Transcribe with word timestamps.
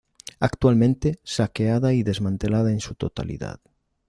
Actualmente, 0.39 1.19
saqueada 1.23 1.93
y 1.93 2.01
desmantelada 2.01 2.71
en 2.71 2.79
su 2.79 2.95
totalidad. 2.95 3.59